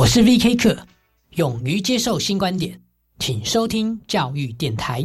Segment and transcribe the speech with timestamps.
[0.00, 0.56] 我是 V.K.
[0.56, 0.78] 课，
[1.32, 2.80] 勇于接受新观点，
[3.18, 5.04] 请收听教育电台。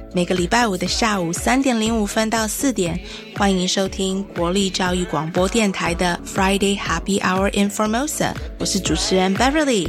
[0.13, 2.99] 每个礼拜五的下午三点零五分到四点，
[3.37, 8.33] 欢迎收听国立教育广播电台的 Friday Happy Hour in Formosa。
[8.59, 9.87] 我是主持人 Beverly。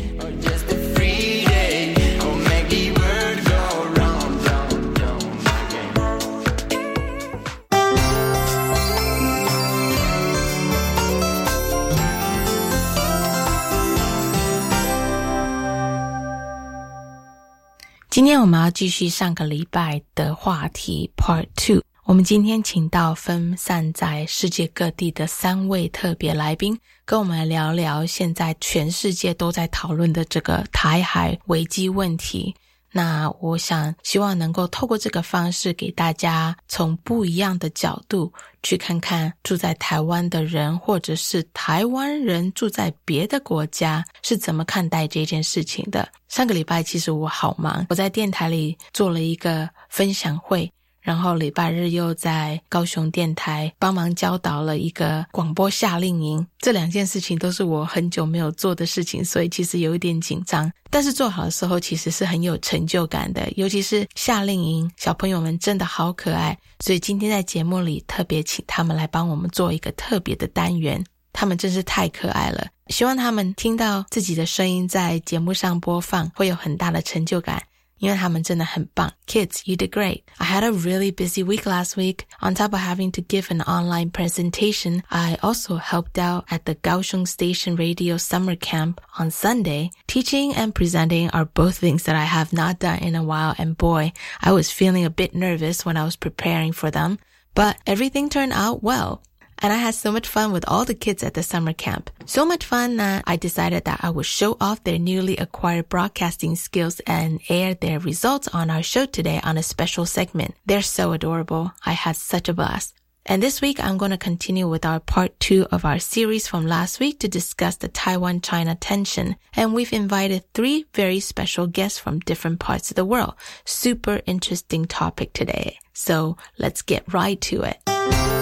[18.12, 21.82] 今天我们要继续上个礼拜的话题 Part Two。
[22.04, 32.54] 我们今天请到分散在世界各地的三位特别来宾，跟我们聊聊现在全世界都在讨论的这个台海危机问题。
[32.92, 38.30] 那我想，希望能够透过这个方式，给大家从不一样的角度
[38.62, 46.06] 去看看住在台湾的人，或者是台湾人住在别的国家是怎么看待这件事情的。
[46.28, 50.70] 上个礼拜其实我好忙，我在电台里做了一个分享会。
[51.02, 60.72] 然后礼拜日又在高雄电台帮忙教导了一个广播夏令营，这两件事情都是我很久没有做的事情，所以其实有一点紧张。
[60.88, 66.56] 但是做好的时候，其实是很有成就感的，尤其是夏令营，小朋友们真的好可爱。
[66.80, 72.66] 所以今天在节目里特别请他们来帮我们做一个特别的单元，他们真是太可爱了。
[72.88, 77.62] 希望他们听到自己的声音在节目上播放，会有很大的成就感。
[78.01, 79.11] 因为他们真的很棒。
[79.25, 80.23] Kids, you did great.
[80.37, 82.25] I had a really busy week last week.
[82.41, 86.75] On top of having to give an online presentation, I also helped out at the
[86.75, 89.89] Kaohsiung Station Radio Summer Camp on Sunday.
[90.07, 93.77] Teaching and presenting are both things that I have not done in a while, and
[93.77, 97.17] boy, I was feeling a bit nervous when I was preparing for them.
[97.55, 99.23] But everything turned out well.
[99.62, 102.10] And I had so much fun with all the kids at the summer camp.
[102.26, 106.56] So much fun that I decided that I would show off their newly acquired broadcasting
[106.56, 110.56] skills and air their results on our show today on a special segment.
[110.66, 111.72] They're so adorable.
[111.86, 112.94] I had such a blast.
[113.24, 116.66] And this week, I'm going to continue with our part two of our series from
[116.66, 119.36] last week to discuss the Taiwan-China tension.
[119.54, 123.34] And we've invited three very special guests from different parts of the world.
[123.64, 125.78] Super interesting topic today.
[125.92, 128.41] So let's get right to it.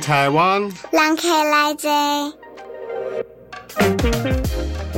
[0.00, 0.72] Taiwan.
[0.90, 1.88] 人客来者，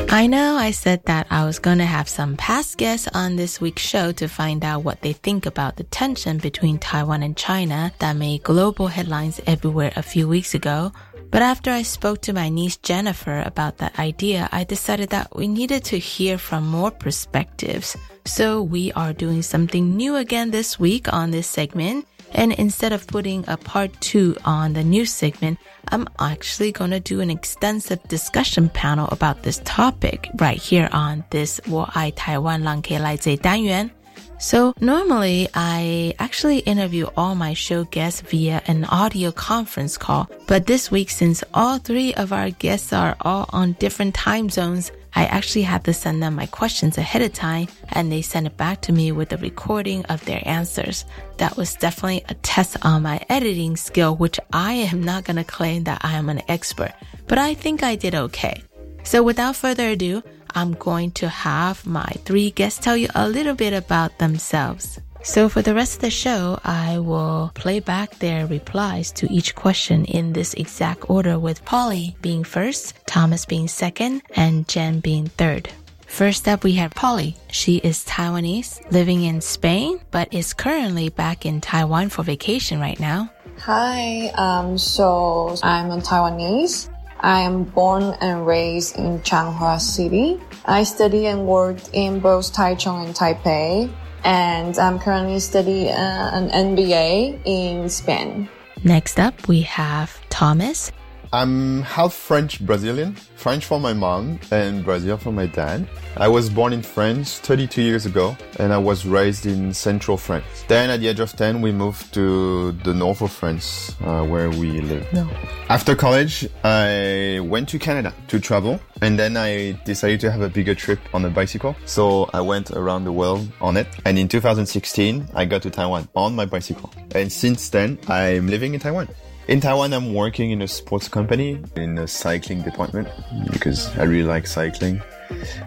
[0.08, 3.60] I know I said that I was going to have some past guests on this
[3.60, 7.92] week's show to find out what they think about the tension between Taiwan and China
[7.98, 10.92] that made global headlines everywhere a few weeks ago.
[11.30, 15.48] But after I spoke to my niece Jennifer about that idea, I decided that we
[15.48, 17.96] needed to hear from more perspectives.
[18.24, 22.06] So we are doing something new again this week on this segment.
[22.32, 25.58] And instead of putting a part two on the news segment,
[25.88, 31.24] I'm actually going to do an extensive discussion panel about this topic right here on
[31.30, 33.90] this 我爱台湾让可以来这单元。
[34.38, 40.28] So normally I actually interview all my show guests via an audio conference call.
[40.46, 44.92] But this week, since all three of our guests are all on different time zones,
[45.13, 48.57] I actually had to send them my questions ahead of time and they sent it
[48.57, 51.05] back to me with a recording of their answers.
[51.37, 55.43] That was definitely a test on my editing skill, which I am not going to
[55.43, 56.93] claim that I am an expert,
[57.27, 58.63] but I think I did okay.
[59.03, 60.23] So without further ado,
[60.53, 64.99] I'm going to have my three guests tell you a little bit about themselves.
[65.23, 69.53] So for the rest of the show, I will play back their replies to each
[69.53, 75.27] question in this exact order with Polly being first, Thomas being second, and Jenn being
[75.27, 75.69] third.
[76.07, 77.37] First up, we have Polly.
[77.51, 82.99] She is Taiwanese, living in Spain, but is currently back in Taiwan for vacation right
[82.99, 83.31] now.
[83.59, 86.89] Hi, um, so I'm a Taiwanese.
[87.19, 90.41] I am born and raised in Changhua City.
[90.65, 96.49] I study and worked in both Taichung and Taipei, and I'm currently studying uh, an
[96.49, 98.49] MBA in Spain.
[98.83, 100.91] Next up, we have Thomas.
[101.33, 105.87] I'm half French Brazilian, French for my mom and Brazil for my dad.
[106.17, 110.43] I was born in France 32 years ago and I was raised in central France.
[110.67, 114.49] Then at the age of 10, we moved to the north of France uh, where
[114.49, 115.29] we live now.
[115.69, 120.49] After college, I went to Canada to travel and then I decided to have a
[120.49, 121.77] bigger trip on a bicycle.
[121.85, 123.87] So I went around the world on it.
[124.03, 126.91] And in 2016, I got to Taiwan on my bicycle.
[127.15, 129.07] And since then, I'm living in Taiwan.
[129.47, 133.07] In Taiwan, I'm working in a sports company in the cycling department
[133.51, 135.01] because I really like cycling.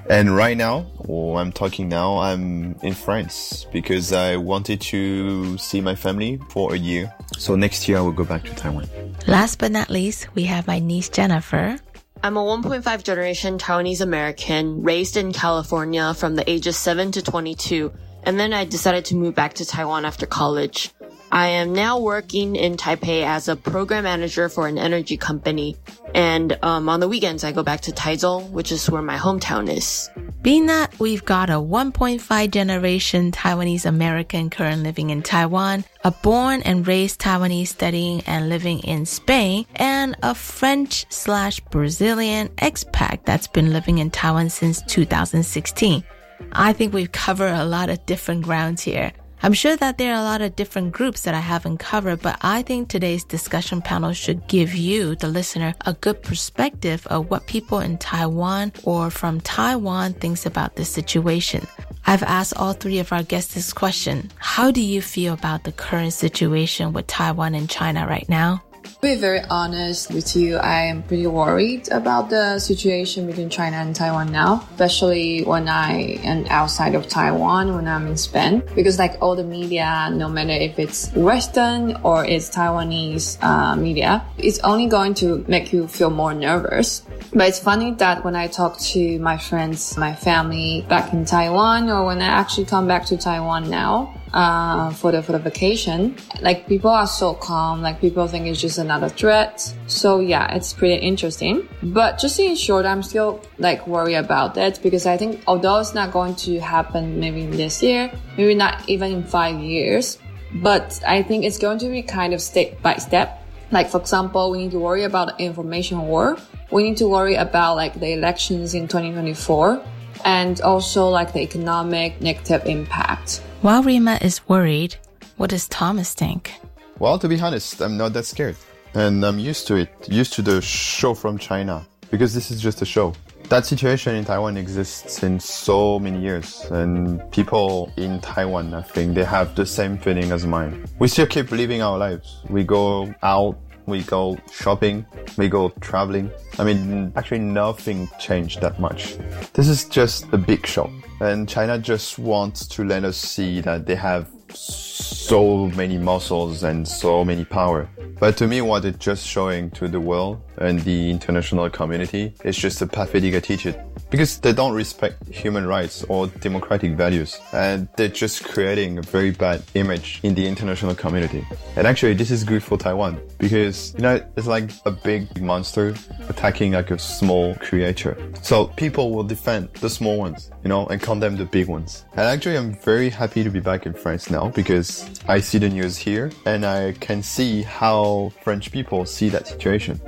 [0.08, 5.80] And right now, or I'm talking now, I'm in France because I wanted to see
[5.80, 7.12] my family for a year.
[7.36, 8.88] So next year I will go back to Taiwan.
[9.26, 11.76] Last but not least, we have my niece Jennifer.
[12.22, 17.92] I'm a 1.5 generation Taiwanese American raised in California from the ages 7 to 22,
[18.22, 20.93] and then I decided to move back to Taiwan after college.
[21.34, 25.76] I am now working in Taipei as a program manager for an energy company.
[26.14, 29.68] And um, on the weekends, I go back to Taichung, which is where my hometown
[29.68, 30.08] is.
[30.42, 36.62] Being that we've got a 1.5 generation Taiwanese American currently living in Taiwan, a born
[36.62, 43.48] and raised Taiwanese studying and living in Spain, and a French slash Brazilian expat that's
[43.48, 46.04] been living in Taiwan since 2016.
[46.52, 49.12] I think we've covered a lot of different grounds here.
[49.44, 52.38] I'm sure that there are a lot of different groups that I haven't covered, but
[52.40, 57.46] I think today's discussion panel should give you, the listener, a good perspective of what
[57.46, 61.66] people in Taiwan or from Taiwan thinks about this situation.
[62.06, 64.30] I've asked all three of our guests this question.
[64.38, 68.62] How do you feel about the current situation with Taiwan and China right now?
[68.84, 73.76] To be very honest with you, I am pretty worried about the situation between China
[73.76, 78.98] and Taiwan now, especially when I am outside of Taiwan, when I'm in Spain, because
[78.98, 84.58] like all the media, no matter if it's Western or it's Taiwanese uh, media, it's
[84.60, 87.02] only going to make you feel more nervous.
[87.32, 91.90] But it's funny that when I talk to my friends, my family back in Taiwan,
[91.90, 96.16] or when I actually come back to Taiwan now, uh, for the for the vacation.
[96.42, 97.80] Like people are so calm.
[97.80, 99.62] Like people think it's just another threat.
[99.86, 101.68] So yeah, it's pretty interesting.
[101.82, 105.94] But just in short, I'm still like worried about that because I think although it's
[105.94, 110.18] not going to happen maybe this year, maybe not even in five years,
[110.54, 113.40] but I think it's going to be kind of step by step.
[113.70, 116.36] Like for example, we need to worry about information war.
[116.72, 119.80] We need to worry about like the elections in 2024
[120.24, 123.42] and also like the economic negative impact.
[123.64, 124.96] While Rima is worried,
[125.38, 126.52] what does Thomas think?
[126.98, 128.56] Well, to be honest, I'm not that scared.
[128.92, 132.82] And I'm used to it, used to the show from China, because this is just
[132.82, 133.14] a show.
[133.48, 139.14] That situation in Taiwan exists since so many years, and people in Taiwan, I think,
[139.14, 140.84] they have the same feeling as mine.
[140.98, 142.42] We still keep living our lives.
[142.50, 143.56] We go out,
[143.86, 145.04] we go shopping,
[145.36, 146.30] we go traveling.
[146.58, 149.16] I mean, actually nothing changed that much.
[149.52, 150.90] This is just a big show.
[151.20, 156.86] And China just wants to let us see that they have so many muscles and
[156.86, 157.88] so many power.
[158.20, 162.56] But to me, what it's just showing to the world and the international community is
[162.56, 163.76] just a pathetic attitude
[164.10, 169.30] because they don't respect human rights or democratic values and they're just creating a very
[169.30, 171.44] bad image in the international community.
[171.76, 175.94] And actually, this is good for Taiwan because, you know, it's like a big monster
[176.28, 178.16] attacking like a small creature.
[178.42, 182.04] So people will defend the small ones, you know, and condemn the big ones.
[182.12, 185.68] And actually, I'm very happy to be back in France now because I see the
[185.68, 190.00] news here and I can see how French people see that situation.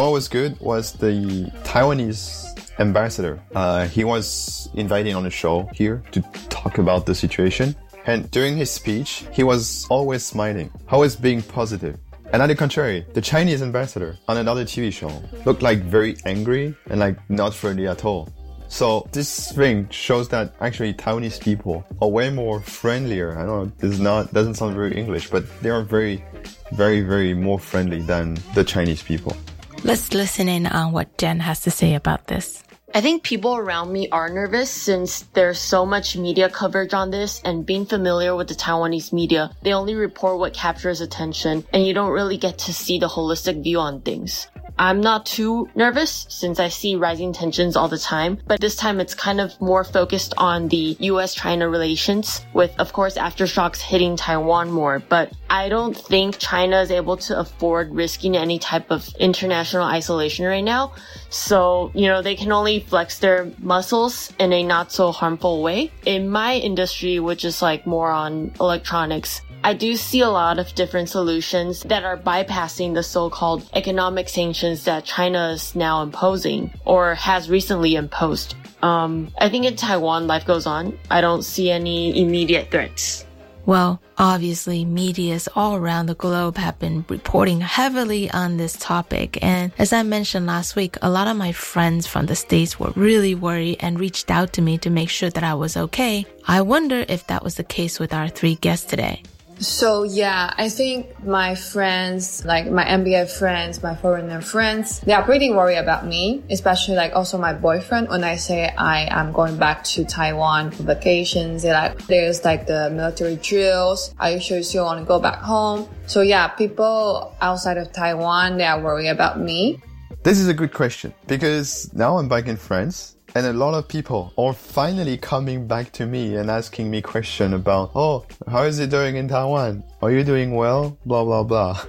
[0.00, 3.42] What was good was the Taiwanese ambassador.
[3.54, 7.76] Uh, he was invited on a show here to talk about the situation.
[8.06, 11.98] And during his speech, he was always smiling, always being positive.
[12.32, 15.12] And on the contrary, the Chinese ambassador on another TV show
[15.44, 18.30] looked like very angry and like not friendly at all.
[18.68, 23.36] So this thing shows that actually Taiwanese people are way more friendlier.
[23.36, 26.24] I don't know, this is not doesn't sound very English, but they are very,
[26.72, 29.36] very, very more friendly than the Chinese people.
[29.84, 32.62] Let's listen in on what Jenn has to say about this.
[32.94, 37.40] I think people around me are nervous since there's so much media coverage on this
[37.44, 41.94] and being familiar with the Taiwanese media, they only report what captures attention and you
[41.94, 44.46] don't really get to see the holistic view on things.
[44.78, 49.00] I'm not too nervous since I see rising tensions all the time, but this time
[49.00, 54.70] it's kind of more focused on the US-China relations with, of course, aftershocks hitting Taiwan
[54.70, 59.84] more, but I don't think China is able to afford risking any type of international
[59.84, 60.94] isolation right now.
[61.28, 65.92] So, you know, they can only flex their muscles in a not so harmful way.
[66.06, 70.74] In my industry, which is like more on electronics, I do see a lot of
[70.74, 77.14] different solutions that are bypassing the so-called economic sanctions that China is now imposing or
[77.14, 78.56] has recently imposed.
[78.82, 80.98] Um, I think in Taiwan, life goes on.
[81.10, 83.24] I don't see any immediate threats.
[83.64, 89.38] Well, obviously, medias all around the globe have been reporting heavily on this topic.
[89.40, 92.92] And as I mentioned last week, a lot of my friends from the States were
[92.96, 96.26] really worried and reached out to me to make sure that I was okay.
[96.48, 99.22] I wonder if that was the case with our three guests today.
[99.62, 105.22] So yeah, I think my friends, like my MBA friends, my foreigner friends, they are
[105.22, 108.08] pretty worried about me, especially like also my boyfriend.
[108.08, 112.66] When I say I am going back to Taiwan for vacations, they're like, there's like
[112.66, 114.12] the military drills.
[114.18, 115.88] Are you sure you still want to go back home?
[116.06, 119.80] So yeah, people outside of Taiwan, they are worried about me.
[120.24, 123.88] This is a good question because now I'm back in France and a lot of
[123.88, 128.78] people are finally coming back to me and asking me question about, oh, how is
[128.78, 129.84] it doing in Taiwan?
[130.02, 130.96] Are you doing well?
[131.06, 131.84] Blah, blah, blah.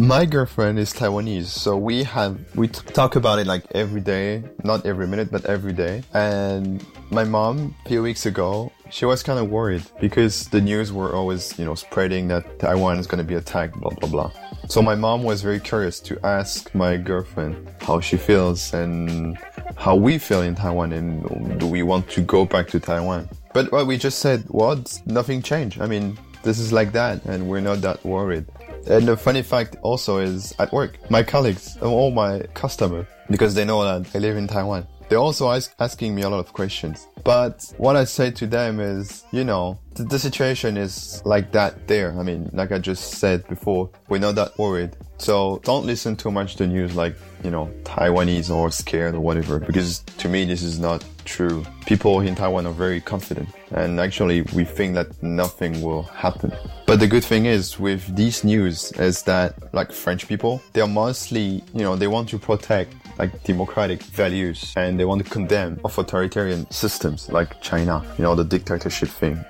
[0.00, 4.86] My girlfriend is Taiwanese, so we have, we talk about it like every day, not
[4.86, 6.04] every minute, but every day.
[6.14, 10.92] And my mom, a few weeks ago, she was kind of worried because the news
[10.92, 14.32] were always, you know, spreading that Taiwan is going to be attacked, blah, blah, blah.
[14.68, 19.38] So my mom was very curious to ask my girlfriend how she feels and
[19.76, 23.30] how we feel in Taiwan and do we want to go back to Taiwan.
[23.54, 25.00] But what we just said, what?
[25.06, 25.80] Nothing changed.
[25.80, 28.44] I mean, this is like that and we're not that worried.
[28.86, 33.64] And the funny fact also is at work, my colleagues, all my customers, because they
[33.64, 37.06] know that I live in Taiwan, they're also ask, asking me a lot of questions.
[37.24, 41.88] But what I say to them is, you know, the, the situation is like that
[41.88, 42.18] there.
[42.18, 44.96] I mean, like I just said before, we're not that worried.
[45.18, 49.58] So don't listen too much to news like, you know, Taiwanese or scared or whatever,
[49.58, 51.64] because to me, this is not true.
[51.86, 56.52] People in Taiwan are very confident and actually we think that nothing will happen.
[56.86, 61.62] But the good thing is with these news is that like French people, they're mostly,
[61.74, 66.70] you know, they want to protect like democratic values and they want to condemn authoritarian
[66.70, 69.44] systems like China, you know, the dictatorship thing.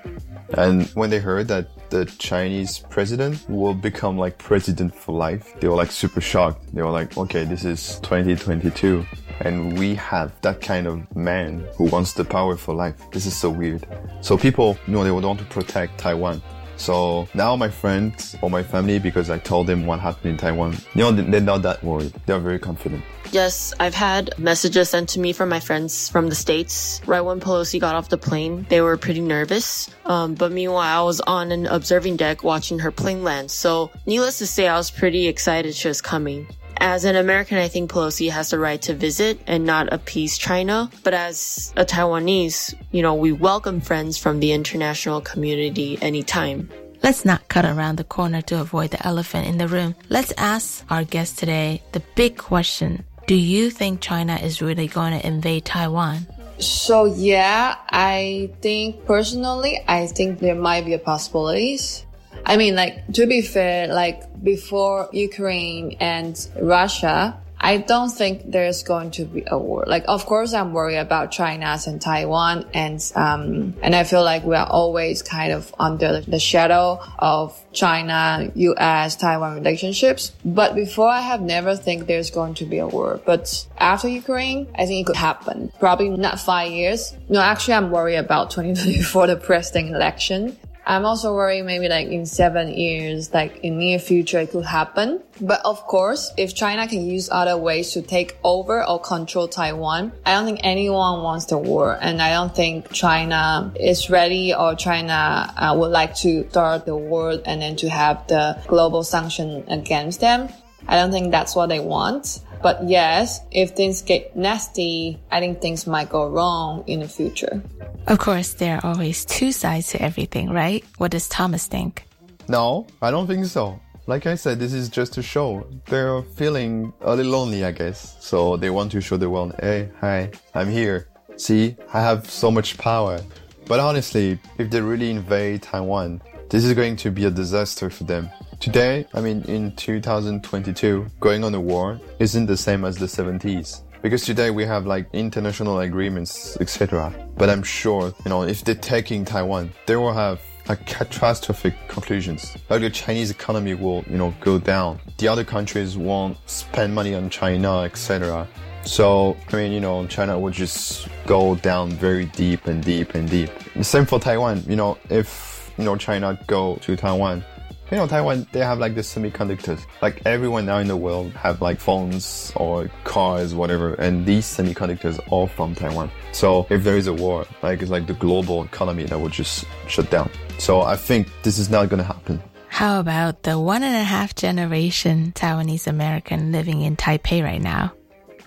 [0.57, 5.69] And when they heard that the Chinese president will become like president for life, they
[5.69, 6.75] were like super shocked.
[6.75, 9.05] They were like, okay, this is 2022
[9.41, 12.97] and we have that kind of man who wants the power for life.
[13.13, 13.87] This is so weird.
[14.21, 16.43] So people, you know, they would want to protect Taiwan.
[16.77, 20.77] So now my friends or my family, because I told them what happened in Taiwan,
[20.95, 22.15] you know, they're not that worried.
[22.27, 23.03] They're very confident.
[23.31, 27.03] Yes, I've had messages sent to me from my friends from the States.
[27.07, 29.91] Right when Pelosi got off the plane, they were pretty nervous.
[30.07, 33.51] Um, but meanwhile, I was on an observing deck watching her plane land.
[33.51, 36.47] So needless to say, I was pretty excited she was coming.
[36.81, 40.91] As an American, I think Pelosi has the right to visit and not appease China.
[41.05, 46.71] But as a Taiwanese, you know, we welcome friends from the international community anytime.
[47.03, 49.95] Let's not cut around the corner to avoid the elephant in the room.
[50.09, 53.05] Let's ask our guest today the big question.
[53.29, 56.27] Do you think China is really going to invade Taiwan?
[56.59, 62.07] So yeah, I think personally, I think there might be a possibilities.
[62.47, 68.83] I mean, like, to be fair, like, before Ukraine and Russia, I don't think there's
[68.83, 69.85] going to be a war.
[69.87, 74.45] Like, of course, I'm worried about China and Taiwan, and um, and I feel like
[74.45, 80.33] we are always kind of under the shadow of China, U.S., Taiwan relationships.
[80.45, 83.21] But before, I have never think there's going to be a war.
[83.25, 85.73] But after Ukraine, I think it could happen.
[85.79, 87.15] Probably not five years.
[87.29, 90.57] No, actually, I'm worried about 2024, the president election.
[90.89, 95.23] I'm also worried maybe like in seven years, like in near future, it could happen.
[95.39, 100.13] But of course, if China can use other ways to take over or control Taiwan,
[100.25, 101.99] I don't think anyone wants the war.
[102.01, 106.97] And I don't think China is ready or China uh, would like to start the
[106.97, 110.49] war and then to have the global sanction against them.
[110.89, 112.41] I don't think that's what they want.
[112.63, 117.63] But yes, if things get nasty, I think things might go wrong in the future.
[118.09, 120.85] Of course, there are always two sides to everything, right?
[120.97, 122.05] What does Thomas think?
[122.49, 123.79] No, I don't think so.
[124.09, 125.67] like I said, this is just a show.
[125.87, 128.17] They're feeling a little lonely, I guess.
[128.21, 131.09] So they want to show the world, hey, hi, I'm here.
[131.37, 133.21] See, I have so much power.
[133.67, 138.05] But honestly, if they really invade Taiwan, this is going to be a disaster for
[138.05, 138.31] them.
[138.61, 143.83] Today, I mean, in 2022, going on a war isn't the same as the 70s.
[144.03, 147.15] Because today we have like international agreements, etc.
[147.37, 152.57] But I'm sure, you know, if they're taking Taiwan, they will have like catastrophic conclusions.
[152.69, 154.99] Like the Chinese economy will, you know, go down.
[155.19, 158.49] The other countries won't spend money on China, etc.
[158.85, 163.31] So, I mean, you know, China will just go down very deep and deep and
[163.31, 163.51] deep.
[163.83, 164.65] Same for Taiwan.
[164.67, 167.45] You know, if, you know, China go to Taiwan,
[167.91, 169.85] you know, Taiwan, they have like the semiconductors.
[170.03, 175.21] Like everyone now in the world have like phones or cars, whatever, and these semiconductors
[175.33, 176.11] are from Taiwan.
[176.33, 179.65] So if there is a war, like it's like the global economy that would just
[179.87, 180.31] shut down.
[180.59, 182.43] So I think this is not going to happen.
[182.69, 187.93] How about the one and a half generation Taiwanese American living in Taipei right now?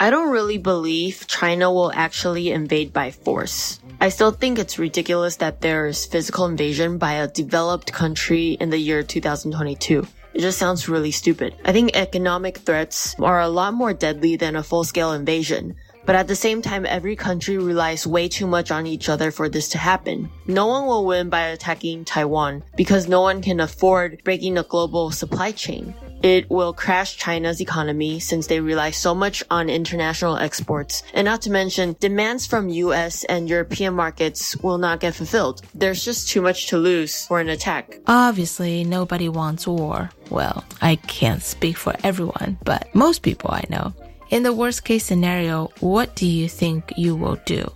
[0.01, 3.79] I don't really believe China will actually invade by force.
[3.99, 8.79] I still think it's ridiculous that there's physical invasion by a developed country in the
[8.79, 10.07] year 2022.
[10.33, 11.53] It just sounds really stupid.
[11.65, 15.75] I think economic threats are a lot more deadly than a full-scale invasion.
[16.05, 19.49] But at the same time, every country relies way too much on each other for
[19.49, 20.29] this to happen.
[20.47, 25.11] No one will win by attacking Taiwan because no one can afford breaking the global
[25.11, 25.93] supply chain.
[26.23, 31.01] It will crash China's economy since they rely so much on international exports.
[31.15, 35.63] And not to mention, demands from US and European markets will not get fulfilled.
[35.73, 37.99] There's just too much to lose for an attack.
[38.05, 40.11] Obviously, nobody wants war.
[40.29, 43.93] Well, I can't speak for everyone, but most people I know.
[44.31, 47.69] In the worst case scenario, what do you think you will do?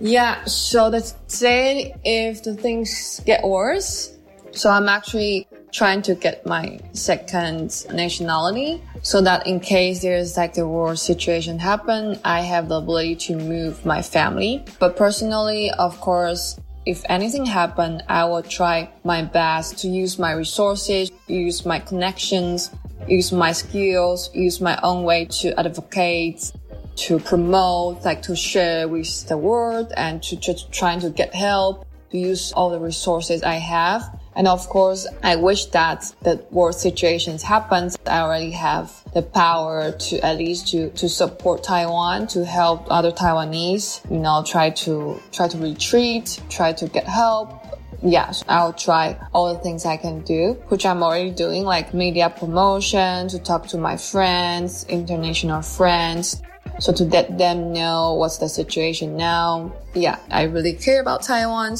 [0.00, 4.16] Yeah, so let's say if the things get worse,
[4.52, 10.54] so I'm actually trying to get my second nationality so that in case there's like
[10.54, 14.64] the war situation happen, I have the ability to move my family.
[14.78, 20.32] But personally, of course, if anything happen, I will try my best to use my
[20.32, 22.70] resources, use my connections,
[23.08, 26.52] use my skills, use my own way to advocate,
[26.96, 31.86] to promote, like to share with the world and to just trying to get help,
[32.10, 34.02] to use all the resources I have.
[34.34, 37.98] And of course, I wish that the war situations happens.
[38.06, 43.10] I already have the power to at least to, to support Taiwan, to help other
[43.10, 47.57] Taiwanese, you know, try to, try to retreat, try to get help,
[48.02, 52.30] yes, I'll try all the things I can do, which I'm already doing, like media
[52.30, 56.42] promotion, to talk to my friends, international friends.
[56.80, 59.72] So to let them know what's the situation now.
[59.94, 61.76] Yeah, I really care about Taiwan.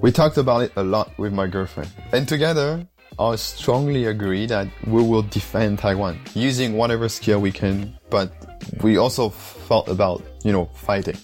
[0.00, 1.90] We talked about it a lot with my girlfriend.
[2.12, 2.86] And together,
[3.18, 8.30] I strongly agree that we will defend Taiwan using whatever skill we can, but
[8.80, 11.16] we also thought about, you know, fighting.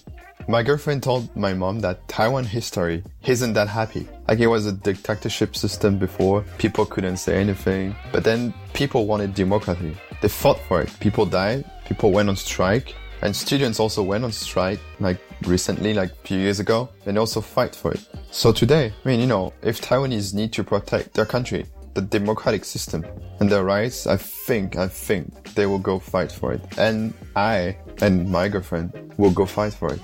[0.47, 4.07] My girlfriend told my mom that Taiwan history isn't that happy.
[4.27, 9.33] Like it was a dictatorship system before, people couldn't say anything, but then people wanted
[9.33, 9.97] democracy.
[10.21, 10.99] They fought for it.
[10.99, 16.11] People died, people went on strike, and students also went on strike, like recently, like
[16.11, 18.07] a few years ago, and also fight for it.
[18.29, 22.65] So today, I mean, you know, if Taiwanese need to protect their country, the democratic
[22.65, 23.03] system
[23.39, 26.61] and their rights, I think, I think they will go fight for it.
[26.77, 30.01] And I and my girlfriend will go fight for it.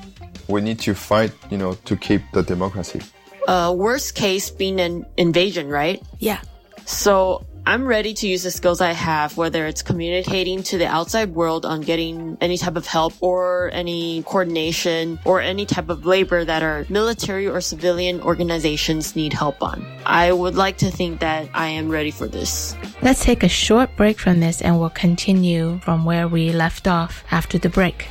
[0.52, 3.02] We need to fight, you know, to keep the democracy.
[3.48, 6.04] Uh, worst case being an invasion, right?
[6.20, 6.42] Yeah.
[6.86, 11.36] So I'm ready to use the skills I have, whether it's communicating to the outside
[11.36, 16.44] world on getting any type of help or any coordination or any type of labor
[16.44, 19.86] that our military or civilian organizations need help on.
[20.06, 22.76] I would like to think that I am ready for this.
[23.04, 27.24] Let's take a short break from this and we'll continue from where we left off
[27.30, 28.08] after the break.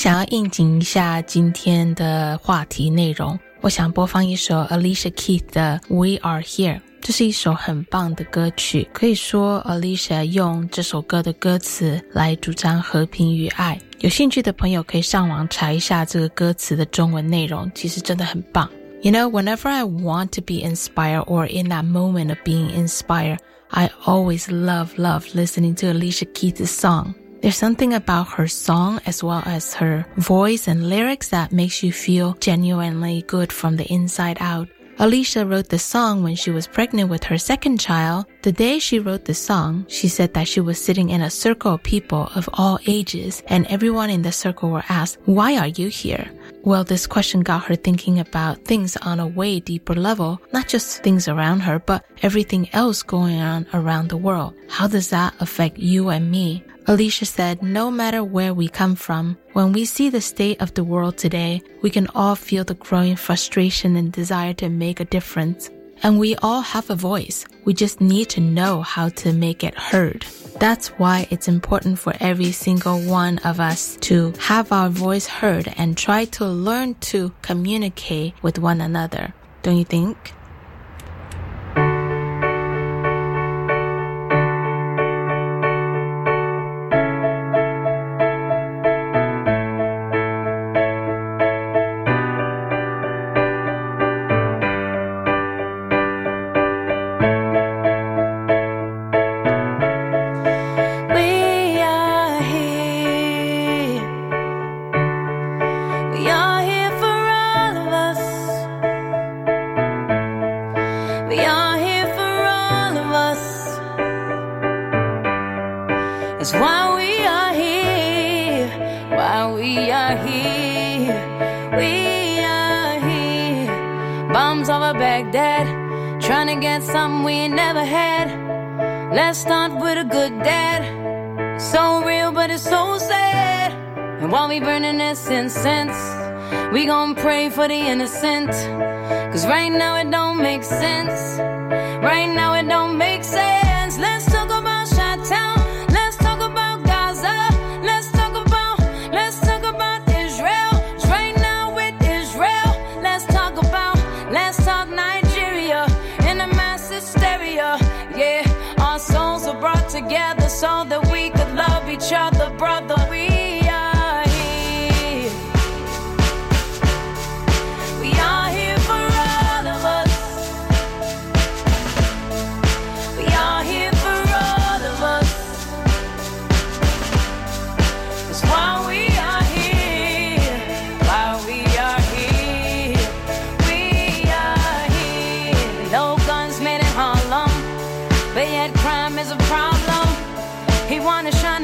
[0.00, 6.76] 想要应景一下今天的话题内容，我想播放一首 Alicia Keys 的《We Are Here》。
[7.00, 13.78] 这是一首很棒的歌曲，可以说 Alicia 用这首歌的歌词来主张和平与爱。
[14.00, 18.70] 有兴趣的朋友可以上网查一下这个歌词的中文内容，其实真的很棒。
[19.02, 23.90] You know, whenever I want to be inspired or in that moment of being inspired, I
[24.04, 27.14] always love, love listening to Alicia Keys' song.
[27.41, 31.91] There's something about her song as well as her voice and lyrics that makes you
[31.91, 34.69] feel genuinely good from the inside out.
[34.99, 38.27] Alicia wrote the song when she was pregnant with her second child.
[38.43, 41.73] The day she wrote the song, she said that she was sitting in a circle
[41.73, 45.87] of people of all ages and everyone in the circle were asked, why are you
[45.87, 46.29] here?
[46.63, 51.01] Well, this question got her thinking about things on a way deeper level, not just
[51.01, 54.53] things around her, but everything else going on around the world.
[54.69, 56.63] How does that affect you and me?
[56.87, 60.83] Alicia said, no matter where we come from, when we see the state of the
[60.83, 65.69] world today, we can all feel the growing frustration and desire to make a difference.
[66.03, 67.45] And we all have a voice.
[67.65, 70.25] We just need to know how to make it heard.
[70.59, 75.71] That's why it's important for every single one of us to have our voice heard
[75.77, 79.33] and try to learn to communicate with one another.
[79.61, 80.33] Don't you think?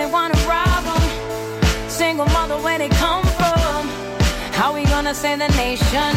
[0.08, 1.90] They wanna rob him.
[1.90, 3.88] Single mother, where they come from?
[4.54, 6.12] How we gonna save the nation?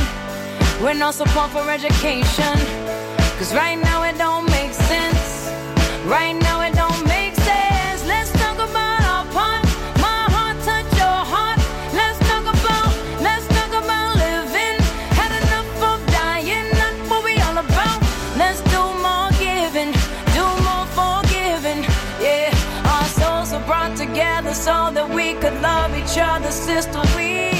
[0.83, 2.57] With no support for education.
[3.38, 5.50] Cause right now it don't make sense.
[6.07, 6.74] Right now it
[24.61, 27.01] so that we could love each other, sister.
[27.16, 27.60] We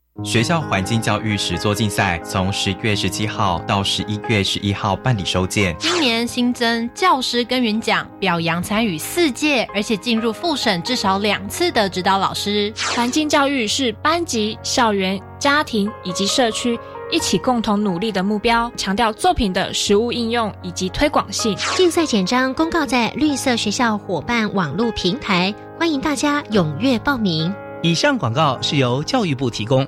[0.23, 5.75] 学校环境教育实作竞赛从十月十七号到十一月十一号办理收件。
[5.79, 12.71] 今年新增教师耕耘奖，表扬参与四届而且进入复审至少两次的指导老师。
[12.95, 16.79] 环境教育是班级、校园、家庭以及社区
[17.11, 21.57] 一起共同努力的目标，强调作品的实物应用以及推广性。
[21.75, 27.51] 竞赛简章公告在绿色学校伙伴网络平台，欢迎大家踊跃报名。
[27.81, 29.87] 以上广告是由教育部提供。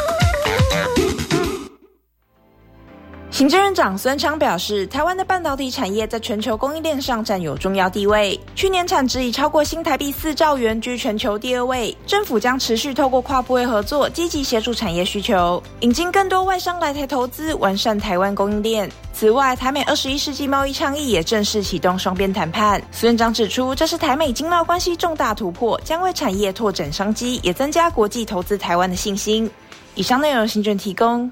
[3.31, 11.95] 行政院长孙昌表示，台湾的半导体产业在全球供应链上占有重要地位，去年产值已超过新台币四兆元，居全球第二位。
[12.05, 18.91] 政府将持续透过跨部位合作，积极协助产业需求，引进更多外商来台投资，完善台湾供应链。
[19.13, 22.83] 此外，台美二十一世纪贸易倡议也正式启动双边谈判。
[22.91, 29.49] 孙院长指出，这是台美经贸关系重大突破，将为产业拓展商机，也增加国际投资台湾的信心。
[29.95, 31.31] 以上内容，行政提供。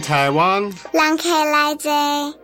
[0.00, 0.62] 台湾。
[0.92, 2.34] 人客来坐。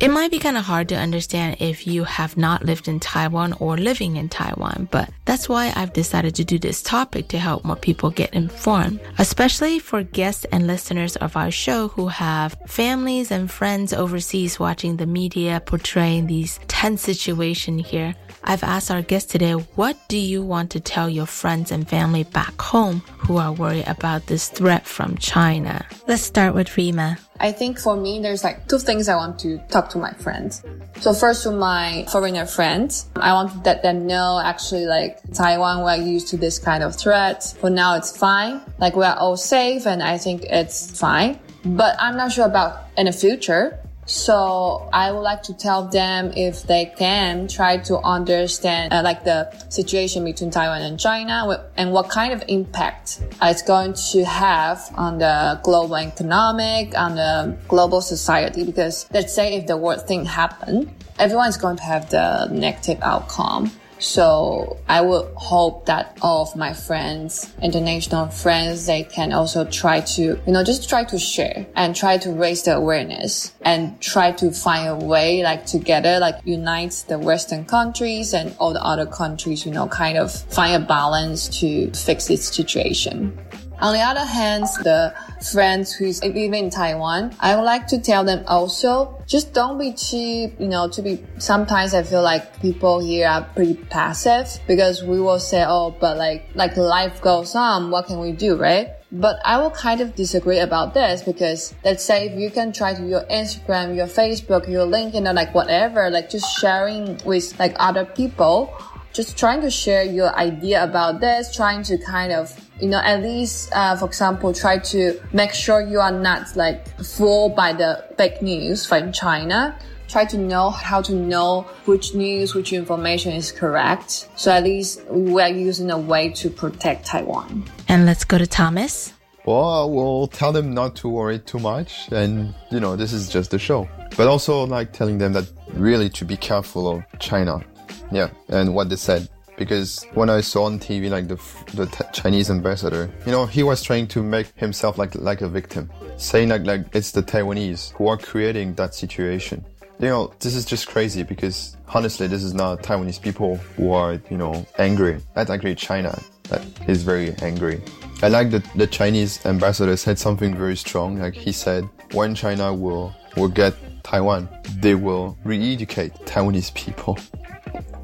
[0.00, 3.52] It might be kind of hard to understand if you have not lived in Taiwan
[3.58, 7.64] or living in Taiwan, but that's why I've decided to do this topic to help
[7.64, 13.32] more people get informed, especially for guests and listeners of our show who have families
[13.32, 18.14] and friends overseas watching the media portraying these tense situations here.
[18.45, 22.23] I've asked our guest today, what do you want to tell your friends and family
[22.23, 25.85] back home who are worried about this threat from China?
[26.07, 27.17] Let's start with Rima.
[27.39, 30.61] I think for me, there's like two things I want to talk to my friends.
[30.99, 35.83] So first to my foreigner friends, I want to let them know actually like Taiwan,
[35.83, 37.55] we're used to this kind of threat.
[37.59, 38.61] For now, it's fine.
[38.77, 41.39] Like we're all safe and I think it's fine.
[41.65, 43.79] But I'm not sure about in the future.
[44.05, 49.23] So I would like to tell them if they can try to understand uh, like
[49.23, 54.81] the situation between Taiwan and China and what kind of impact it's going to have
[54.95, 58.65] on the global economic, on the global society.
[58.65, 63.71] Because let's say if the worst thing happened, everyone's going to have the negative outcome.
[64.03, 70.01] So I would hope that all of my friends, international friends, they can also try
[70.01, 74.33] to, you know, just try to share and try to raise the awareness and try
[74.33, 79.05] to find a way like together, like unite the Western countries and all the other
[79.05, 83.37] countries, you know, kind of find a balance to fix this situation.
[83.83, 85.13] On the other hand, the
[85.51, 89.91] friends who's living in Taiwan, I would like to tell them also, just don't be
[89.91, 95.03] cheap, you know, to be, sometimes I feel like people here are pretty passive because
[95.03, 97.91] we will say, oh, but like, like life goes on.
[97.91, 98.55] What can we do?
[98.55, 98.87] Right?
[99.11, 102.93] But I will kind of disagree about this because let's say if you can try
[102.93, 107.75] to your Instagram, your Facebook, your LinkedIn, or like whatever, like just sharing with like
[107.79, 108.73] other people,
[109.11, 112.49] just trying to share your idea about this, trying to kind of
[112.83, 116.85] you know, at least, uh, for example, try to make sure you are not like
[117.01, 119.73] fooled by the fake news from China.
[120.09, 124.27] Try to know how to know which news, which information is correct.
[124.35, 127.63] So at least we are using a way to protect Taiwan.
[127.87, 129.13] And let's go to Thomas.
[129.45, 133.29] well, I will tell them not to worry too much, and you know, this is
[133.29, 133.87] just a show.
[134.17, 137.63] But also like telling them that really to be careful of China,
[138.11, 139.29] yeah, and what they said.
[139.57, 141.39] Because when I saw on TV like the
[141.75, 145.47] the t- Chinese ambassador, you know, he was trying to make himself like like a
[145.47, 149.63] victim, saying like like it's the Taiwanese who are creating that situation.
[149.99, 154.19] You know, this is just crazy because honestly, this is not Taiwanese people who are
[154.29, 155.19] you know angry.
[155.35, 157.81] That's actually China that is very angry.
[158.21, 161.19] I like that the Chinese ambassador said something very strong.
[161.19, 164.47] Like he said, when China will will get Taiwan,
[164.79, 167.17] they will re-educate Taiwanese people.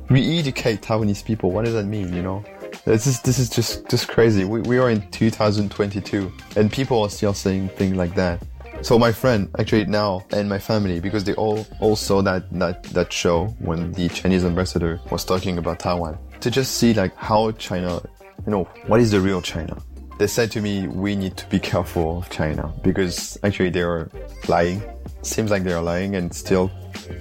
[0.10, 1.52] Re-educate Taiwanese people.
[1.52, 2.14] What does that mean?
[2.14, 2.44] You know,
[2.86, 4.46] this is this is just just crazy.
[4.46, 8.42] We we are in 2022, and people are still saying things like that.
[8.82, 12.84] So my friend actually now and my family because they all all saw that that
[12.84, 17.52] that show when the Chinese ambassador was talking about Taiwan to just see like how
[17.52, 18.02] China,
[18.46, 19.78] you know, what is the real China.
[20.18, 24.10] They said to me, we need to be careful of China because actually they are
[24.48, 24.82] lying.
[25.22, 26.72] Seems like they are lying and still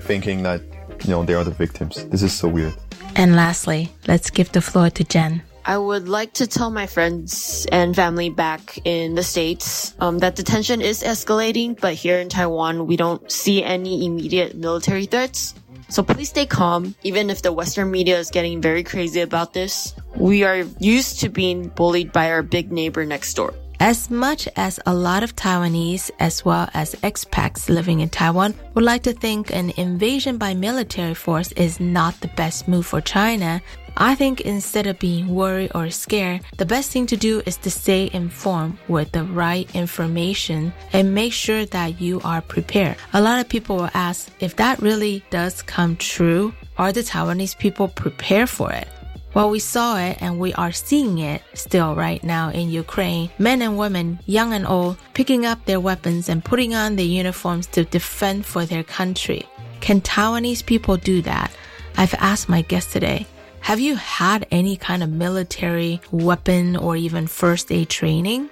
[0.02, 0.62] thinking that
[1.04, 2.04] you know they are the victims.
[2.06, 2.74] This is so weird.
[3.16, 5.42] And lastly, let's give the floor to Jenn.
[5.64, 10.36] I would like to tell my friends and family back in the States um, that
[10.36, 15.54] the tension is escalating, but here in Taiwan, we don't see any immediate military threats.
[15.90, 19.94] So please stay calm, even if the Western media is getting very crazy about this.
[20.16, 23.52] We are used to being bullied by our big neighbor next door.
[23.80, 28.82] As much as a lot of Taiwanese, as well as expats living in Taiwan, would
[28.82, 33.62] like to think an invasion by military force is not the best move for China,
[33.96, 37.70] I think instead of being worried or scared, the best thing to do is to
[37.70, 42.96] stay informed with the right information and make sure that you are prepared.
[43.12, 47.58] A lot of people will ask if that really does come true, are the Taiwanese
[47.58, 48.88] people prepared for it?
[49.34, 53.30] Well, we saw it and we are seeing it still right now in Ukraine.
[53.38, 57.66] Men and women, young and old, picking up their weapons and putting on their uniforms
[57.68, 59.46] to defend for their country.
[59.80, 61.52] Can Taiwanese people do that?
[61.96, 63.26] I've asked my guest today.
[63.60, 68.48] Have you had any kind of military weapon or even first aid training?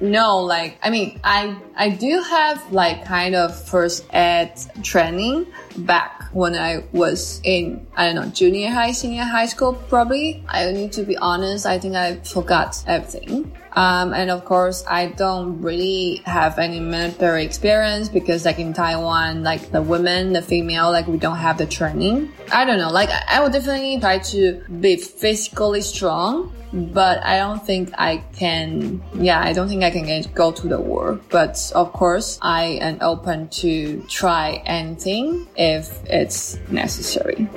[0.00, 6.17] No, like I mean, I I do have like kind of first aid training back
[6.32, 9.74] when I was in I don't know junior high, senior high school.
[9.74, 11.66] Probably I need to be honest.
[11.66, 13.52] I think I forgot everything.
[13.72, 19.42] Um, and of course, I don't really have any military experience because, like in Taiwan,
[19.42, 22.32] like the women, the female, like we don't have the training.
[22.52, 22.90] I don't know.
[22.90, 29.02] Like I would definitely try to be physically strong, but I don't think I can.
[29.14, 31.20] Yeah, I don't think I can get, go to the war.
[31.30, 37.48] But of course, I am open to try anything if it's necessary.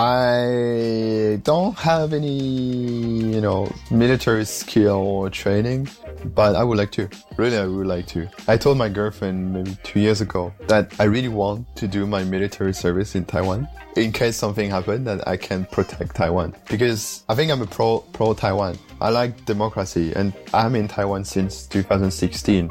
[0.00, 5.88] I don't have any, you know, military skill or training,
[6.36, 7.08] but I would like to.
[7.36, 8.28] Really, I would like to.
[8.46, 12.22] I told my girlfriend maybe two years ago that I really want to do my
[12.22, 17.34] military service in Taiwan in case something happened that I can protect Taiwan because I
[17.34, 18.78] think I'm a pro pro Taiwan.
[19.00, 22.70] I like democracy and I'm in Taiwan since 2016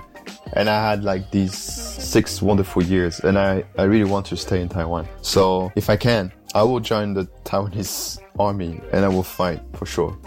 [0.53, 4.61] and I had like these six wonderful years and I, I really want to stay
[4.61, 5.09] in Taiwan.
[5.21, 9.85] So if I can, I will join the Taiwanese army and I will fight for
[9.85, 10.17] sure.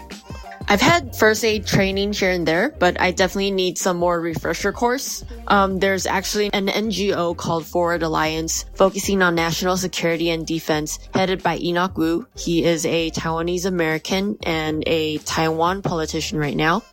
[0.67, 4.71] I've had first aid training here and there, but I definitely need some more refresher
[4.71, 5.25] course.
[5.47, 11.43] Um, there's actually an NGO called Forward Alliance focusing on national security and defense headed
[11.43, 12.25] by Enoch Wu.
[12.37, 16.83] He is a Taiwanese American and a Taiwan politician right now.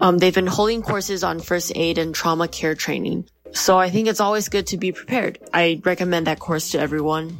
[0.00, 3.28] Um, they've been holding courses on first aid and trauma care training.
[3.52, 5.38] So I think it's always good to be prepared.
[5.52, 7.36] I recommend that course to everyone.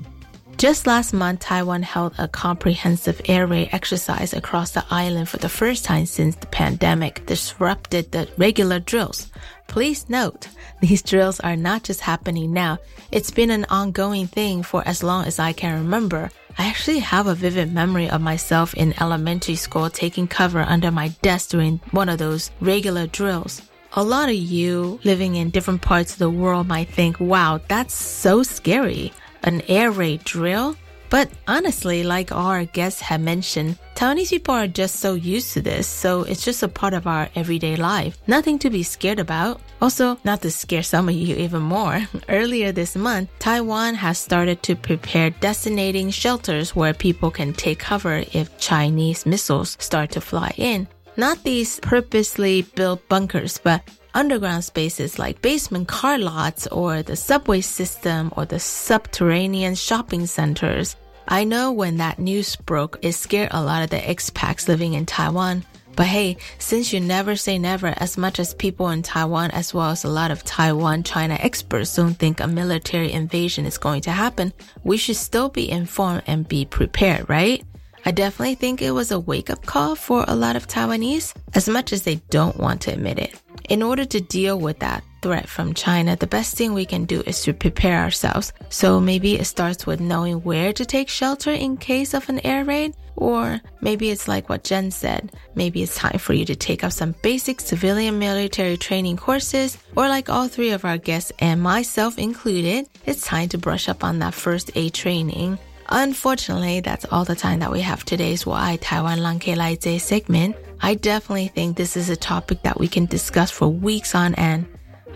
[0.58, 5.50] Just last month, Taiwan held a comprehensive air raid exercise across the island for the
[5.50, 9.30] first time since the pandemic disrupted the regular drills.
[9.66, 10.48] Please note,
[10.80, 12.78] these drills are not just happening now.
[13.12, 16.30] It's been an ongoing thing for as long as I can remember.
[16.56, 21.08] I actually have a vivid memory of myself in elementary school taking cover under my
[21.20, 23.60] desk during one of those regular drills.
[23.92, 27.94] A lot of you living in different parts of the world might think, wow, that's
[27.94, 29.12] so scary
[29.46, 30.76] an air raid drill?
[31.08, 35.86] But honestly, like our guests have mentioned, Taiwanese people are just so used to this,
[35.86, 38.18] so it's just a part of our everyday life.
[38.26, 39.60] Nothing to be scared about.
[39.80, 44.62] Also, not to scare some of you even more, earlier this month, Taiwan has started
[44.64, 50.52] to prepare designating shelters where people can take cover if Chinese missiles start to fly
[50.56, 50.88] in.
[51.16, 53.82] Not these purposely built bunkers, but
[54.16, 60.96] underground spaces like basement car lots or the subway system or the subterranean shopping centers.
[61.28, 65.04] I know when that news broke, it scared a lot of the expats living in
[65.04, 65.64] Taiwan.
[65.96, 69.90] But hey, since you never say never, as much as people in Taiwan, as well
[69.90, 74.10] as a lot of Taiwan China experts don't think a military invasion is going to
[74.10, 74.52] happen,
[74.82, 77.62] we should still be informed and be prepared, right?
[78.04, 81.68] I definitely think it was a wake up call for a lot of Taiwanese, as
[81.68, 83.34] much as they don't want to admit it.
[83.68, 87.22] In order to deal with that threat from China, the best thing we can do
[87.26, 88.52] is to prepare ourselves.
[88.68, 92.64] So maybe it starts with knowing where to take shelter in case of an air
[92.64, 95.32] raid, or maybe it's like what Jenn said.
[95.56, 100.08] Maybe it's time for you to take up some basic civilian military training courses, or
[100.08, 104.20] like all three of our guests and myself included, it's time to brush up on
[104.20, 105.58] that first aid training.
[105.88, 110.56] Unfortunately, that's all the time that we have today's Why Taiwan Lang Lai segment.
[110.80, 114.66] I definitely think this is a topic that we can discuss for weeks on end.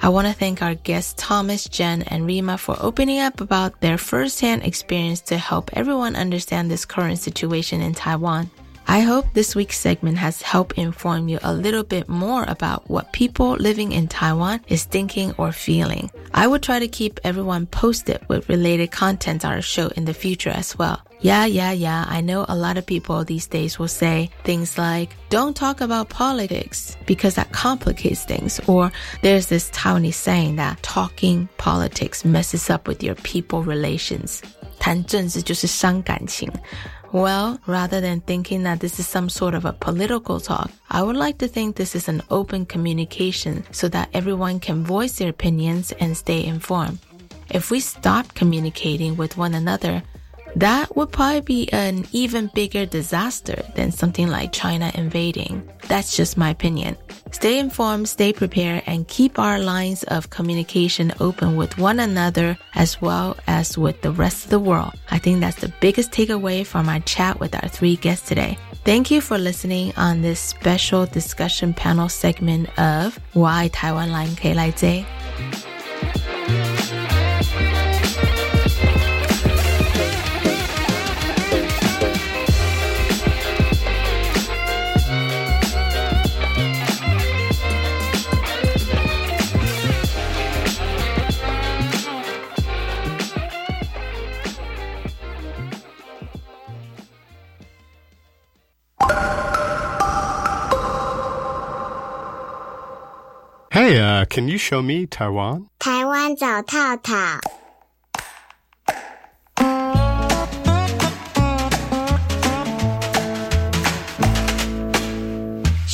[0.02, 3.98] I want to thank our guests Thomas, Jenn, and Rima for opening up about their
[3.98, 8.50] firsthand experience to help everyone understand this current situation in Taiwan.
[8.87, 13.11] I hope this week's segment has helped inform you a little bit more about what
[13.13, 16.11] people living in Taiwan is thinking or feeling.
[16.35, 20.13] I will try to keep everyone posted with related content on our show in the
[20.13, 21.01] future as well.
[21.19, 22.05] Yeah, yeah, yeah.
[22.07, 26.09] I know a lot of people these days will say things like, don't talk about
[26.09, 28.59] politics because that complicates things.
[28.67, 28.91] Or
[29.23, 34.43] there's this Taiwanese saying that talking politics messes up with your people relations.
[34.77, 36.51] 谈政治就是伤感情。
[37.12, 41.16] Well, rather than thinking that this is some sort of a political talk, I would
[41.16, 45.92] like to think this is an open communication so that everyone can voice their opinions
[45.92, 46.98] and stay informed.
[47.50, 50.02] If we stop communicating with one another,
[50.56, 55.68] that would probably be an even bigger disaster than something like China invading.
[55.88, 56.96] That's just my opinion.
[57.32, 63.00] Stay informed, stay prepared, and keep our lines of communication open with one another as
[63.00, 64.92] well as with the rest of the world.
[65.10, 68.58] I think that's the biggest takeaway from our chat with our three guests today.
[68.84, 74.54] Thank you for listening on this special discussion panel segment of Why Taiwan Line K
[74.54, 74.70] Lai
[103.71, 105.65] Hey, uh, can you show me Taiwan?
[105.79, 107.39] 台湾找套套。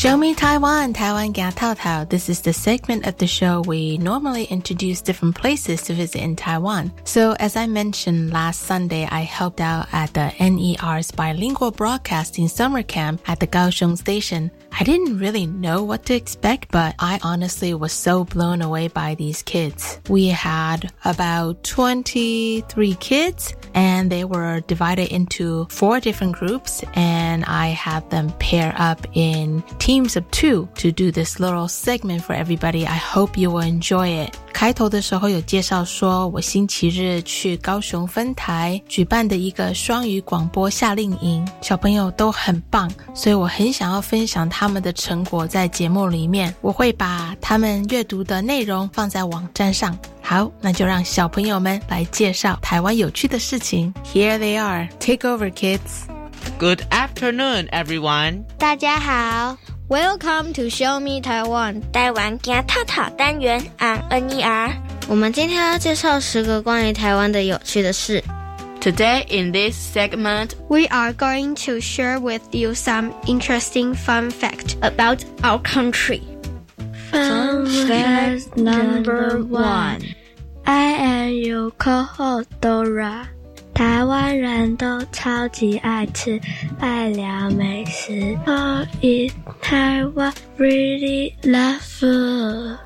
[0.06, 2.04] Show me Taiwan, Taiwan Gya Tao Tao.
[2.04, 6.36] This is the segment of the show we normally introduce different places to visit in
[6.36, 6.92] Taiwan.
[7.02, 12.84] So as I mentioned last Sunday, I helped out at the NER's bilingual broadcasting summer
[12.84, 14.52] camp at the Kaohsiung station.
[14.78, 19.16] I didn't really know what to expect, but I honestly was so blown away by
[19.16, 19.98] these kids.
[20.08, 27.68] We had about 23 kids and they were divided into four different groups and I
[27.68, 32.85] had them pair up in teams of two to do this little segment for everybody.
[32.85, 34.33] I hope you will enjoy it.
[34.53, 46.53] 开头的时候有介绍说，我星期日去高雄分台举办的一个双语广播夏令营，小朋友都很棒，所以我很想要分享他们的成果在节目里面。
[46.61, 49.97] 我会把他们阅读的内容放在网站上。
[50.21, 53.91] 好，那就让小朋友们来介绍台湾有趣的事情。
[54.13, 56.05] Here they are, take over, kids.
[56.59, 58.43] Good afternoon, everyone.
[58.59, 59.57] 大家好
[59.89, 64.71] Welcome to Show Me Taiwan 台湾行套套单元 on NER。
[65.07, 68.23] 我们今天要介绍十个关于台湾的有趣的事。
[68.79, 74.75] Today in this segment, We are going to share with you some interesting fun fact
[74.81, 76.21] about our country.
[77.11, 80.01] Fun fact number one.
[80.65, 83.27] I am your co-host Dora.
[83.75, 86.39] 台湾人都超级爱吃，
[86.79, 88.37] 爱聊美食。
[88.45, 92.77] Oh, in Taiwan, really love food.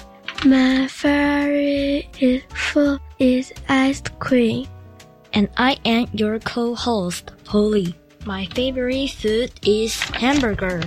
[0.44, 4.68] My favorite is food is ice cream.
[5.34, 7.96] And I am your co-host, Polly.
[8.26, 10.82] My favorite food is hamburger.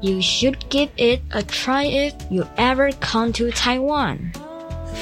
[0.00, 4.32] You should give it a try if you ever come to Taiwan.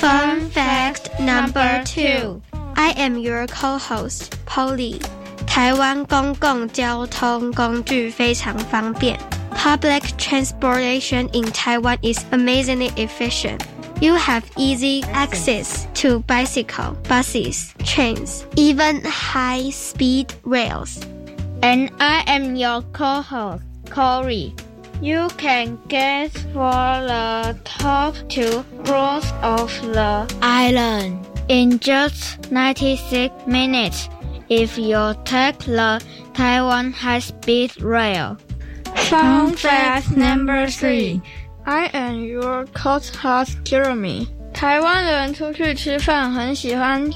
[0.01, 2.43] Fun fact number two.
[2.83, 5.01] I am your co-host, Polly.
[5.47, 9.19] 台湾公共交通工具非常方便。
[9.53, 13.61] Public transportation in Taiwan is amazingly efficient.
[14.01, 21.01] You have easy access to bicycle, buses, trains, even high-speed rails.
[21.61, 24.55] And I am your co-host, Corey.
[25.03, 34.09] You can guess for the top two floors of the island in just 96 minutes
[34.49, 36.03] if you take the
[36.35, 38.37] Taiwan high-speed rail.
[38.95, 41.21] Fun fact number three.
[41.67, 44.27] I am your courthouse Jeremy.
[44.53, 47.09] 台湾人出去吃饭很喜欢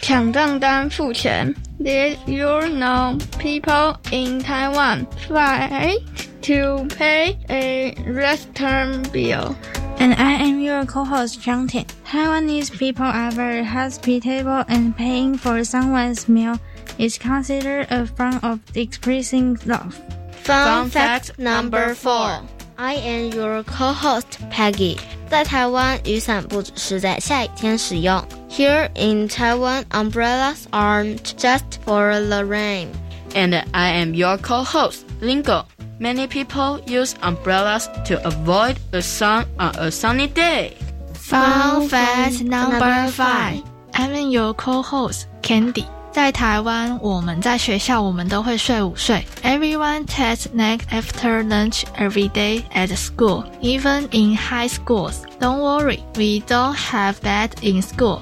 [0.00, 1.54] 抢账单付钱。
[1.80, 6.00] Did you know people in Taiwan fight
[6.42, 9.54] to pay a restaurant bill?
[9.98, 11.86] And I am your co-host Zhang Tian.
[12.06, 16.58] Taiwanese people are very hospitable and paying for someone's meal
[16.98, 19.94] is considered a form of expressing love.
[20.42, 22.40] Fun fact number four.
[22.76, 24.98] I am your co-host Peggy.
[25.30, 28.22] 在台湾，雨伞不只是在下雨天使用。
[28.50, 32.88] Here in Taiwan, umbrellas aren't just for the rain.
[33.34, 35.64] And I am your co-host Lingo.
[35.98, 40.76] Many people use umbrellas to avoid the sun on a sunny day.
[41.14, 43.62] Fun fact number five.
[43.94, 45.86] I'm your co-host Candy.
[46.12, 49.24] 在台湾，我们在学校我们都会睡午睡。
[49.42, 55.22] Everyone takes nap after lunch every day at school, even in high schools.
[55.40, 58.20] Don't worry, we don't have that in school.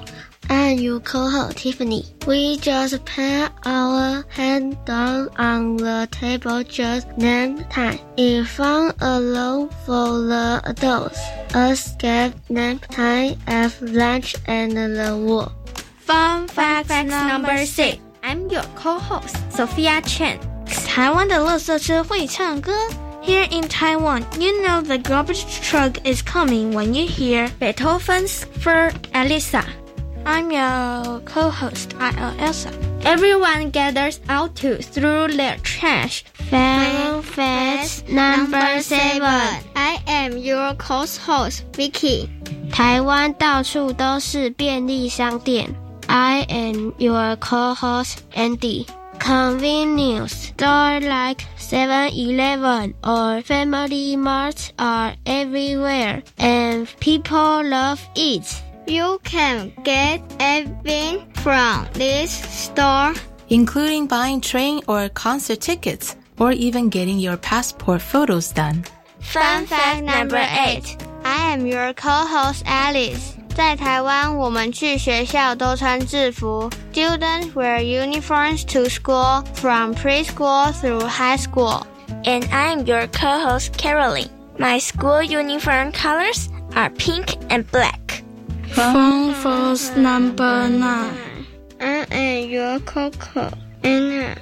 [0.49, 2.05] I'm your co-host Tiffany.
[2.27, 7.99] We just put our hand down on the table just nap time.
[8.17, 11.19] It's fun alone for the adults.
[11.53, 15.51] Us get nap time at lunch and the war.
[15.99, 17.97] Fun fact number six.
[18.23, 20.39] I'm your co-host Sophia Chen.
[20.85, 22.71] 台湾的垃圾车会唱歌。
[23.23, 29.63] Here in Taiwan, you know the garbage truck is coming when you hear Beethoven's For Elisa.
[30.25, 32.71] I'm your co-host, I am Elsa.
[33.03, 36.23] Everyone gathers out to throw their trash.
[36.49, 39.63] Fun fact number seven.
[39.75, 42.29] I am your co-host Vicky.
[42.71, 45.67] 台湾到处都是便利商店。
[46.07, 48.85] I am your co-host Andy.
[49.19, 58.61] Convenience stores like 7-Eleven or Family Mart are everywhere and people love it.
[58.87, 63.13] You can get everything from this store,
[63.49, 68.83] including buying train or concert tickets, or even getting your passport photos done.
[69.19, 70.97] Fun fact number eight.
[71.23, 73.35] I am your co-host Alice.
[73.53, 76.69] 在台湾，我们去学校都穿制服。
[76.93, 81.85] Students wear uniforms to school from preschool through high school.
[82.23, 84.29] And I'm your co-host Caroline.
[84.57, 88.23] My school uniform colors are pink and black.
[88.75, 91.13] Fun fact number nine.
[91.79, 93.51] I am your Coco
[93.83, 94.35] Anna.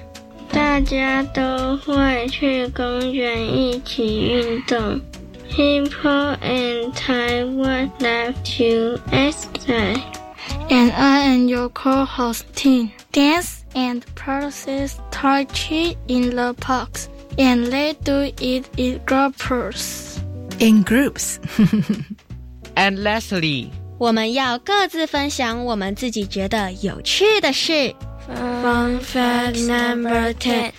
[0.52, 5.00] 大家都会去公园一起运动。
[5.50, 10.00] People in Taiwan love to exercise.
[10.68, 12.90] And I am your co-host Tim.
[13.12, 17.08] Dance and practice Tai Chi in the parks.
[17.38, 20.20] And they do it in groups.
[20.58, 21.38] In groups.
[22.76, 27.94] and lastly, 我们要各自分享我们自己觉得有趣的事。
[28.62, 30.72] Fun fact number 10.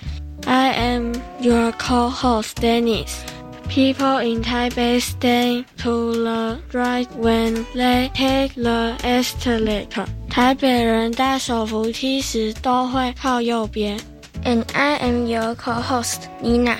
[0.46, 3.24] I am your co-host Dennis.
[3.68, 10.06] People in Taipei stand to the right when they take the escalator.
[10.30, 14.00] 台北人搭手扶梯时都会靠右边。
[14.44, 16.78] And I am your co-host Nina.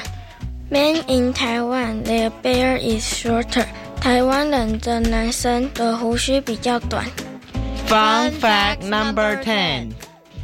[0.70, 3.68] Men in Taiwan, their beard is shorter.
[4.00, 7.06] 台湾人的男生的胡须比较短。
[7.88, 9.92] Fun fact number ten.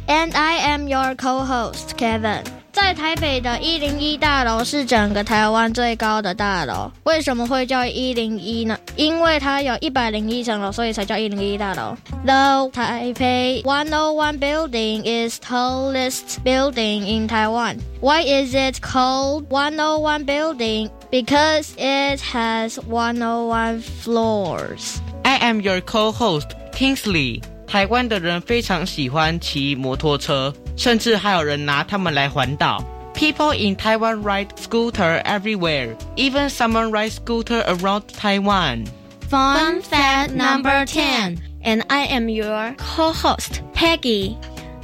[0.06, 2.44] And I am your co-host Kevin.
[2.72, 6.90] 在台北的一零一大楼是整个台湾最高的大楼。
[7.04, 8.78] 为什么会叫一零一呢？
[8.96, 11.96] 因为它有一百零一层楼，所以才叫一零一大楼。
[12.24, 17.78] The Taipei 101 building is tallest building in Taiwan.
[18.00, 20.90] Why is it called 101 building?
[21.10, 25.00] Because it has 101 floors.
[25.24, 27.42] I am your co-host Kingsley.
[27.66, 32.82] 台湾的人非常喜欢骑摩托车， 甚至还有人拿它们来环岛。
[33.14, 35.96] People in Taiwan ride scooter everywhere.
[36.16, 38.84] Even someone rides scooter around Taiwan.
[39.28, 41.38] Fun fact number 10.
[41.62, 44.38] And I am your co-host, Peggy.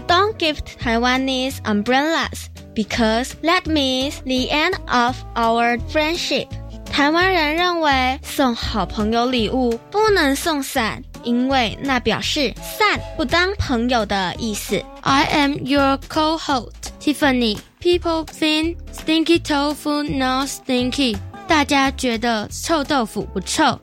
[0.07, 6.49] Don't give Taiwanese umbrellas because that means the end of our friendship.
[6.85, 14.82] 台湾人认为送好朋友礼物不能送伞， 因为那表示伞不当朋友的意思。
[15.03, 16.70] I am your co-host
[17.01, 17.59] Tiffany.
[17.80, 21.16] People think stinky tofu not stinky.
[21.47, 23.78] 大家觉得臭豆腐不臭？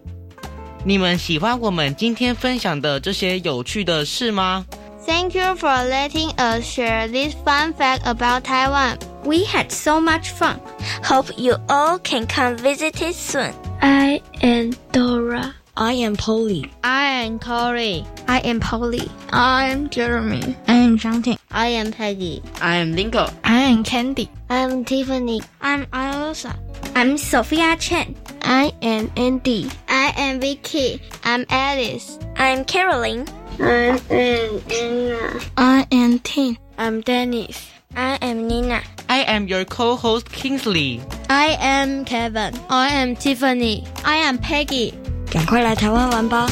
[0.84, 4.66] 你们喜欢我们今天分享的这些有趣的事吗？
[5.06, 8.98] Thank you for letting us share this fun fact about Taiwan.
[9.24, 10.60] We had so much fun.
[11.04, 13.54] Hope you all can come visit it soon.
[13.80, 15.54] I am Dora.
[15.79, 16.73] I am Polly.
[16.83, 18.07] I am Corey.
[18.27, 19.11] I am Polly.
[19.31, 20.57] I am Jeremy.
[20.67, 21.37] I am Chanting.
[21.51, 22.43] I am Peggy.
[22.63, 23.29] I am Lingo.
[23.45, 24.31] I am Candy.
[24.49, 25.43] I am Tiffany.
[25.61, 26.57] I'm Ayosa.
[26.95, 28.17] I'm Sophia Chen.
[28.41, 29.69] I am Andy.
[29.87, 31.03] I am Vicky.
[31.25, 32.19] I'm Alice.
[32.37, 33.29] I'm Caroline.
[33.61, 35.41] I am Anna.
[35.59, 36.57] I am Tin.
[36.79, 37.69] I'm Dennis.
[37.95, 38.81] I am Nina.
[39.11, 41.03] I am your co-host Kingsley.
[41.29, 42.59] I am Kevin.
[42.71, 43.87] I am Tiffany.
[44.07, 44.95] I am Peggy.
[45.36, 46.48] 赶快来台湾玩吧！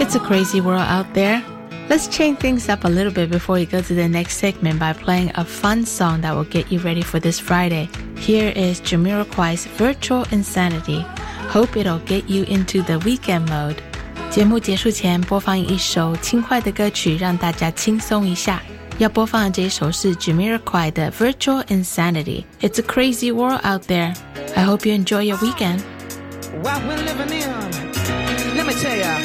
[0.00, 1.42] It's a crazy world out there.
[1.90, 4.94] Let's change things up a little bit before we go to the next segment by
[4.94, 7.90] playing a fun song that will get you ready for this Friday.
[8.16, 11.04] Here is Jamiroquai's Virtual Insanity.
[11.50, 13.82] Hope it'll get you into the weekend mode.
[14.32, 18.62] 节目结束前播放一首轻快的歌曲，让大家轻松一下。
[18.98, 22.44] 要播放的这一首是 Jamiroquai 的 Virtual Insanity.
[22.60, 24.14] It's a crazy world out there.
[24.56, 25.82] I hope you enjoy your weekend.
[26.62, 29.18] What we're living in, let me tell ya.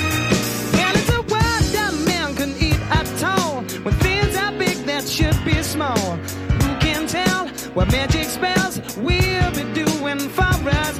[0.74, 3.64] And it's a world that man can eat at all.
[3.84, 5.98] When things are big that should be small.
[5.98, 11.00] Who can tell what magic spells we'll be doing for us?